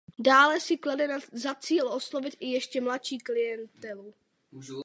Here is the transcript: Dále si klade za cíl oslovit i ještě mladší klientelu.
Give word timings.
Dále 0.19 0.59
si 0.59 0.77
klade 0.77 1.07
za 1.31 1.55
cíl 1.55 1.87
oslovit 1.91 2.35
i 2.39 2.47
ještě 2.51 2.81
mladší 2.81 3.17
klientelu. 3.17 4.13